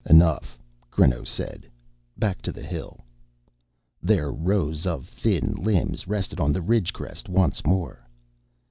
[0.09, 0.57] "Enough,"
[0.89, 1.67] Creno said,
[2.17, 3.01] "back to the hill."
[4.01, 8.03] Their rows of thin limbs rested on the ridge crest once more.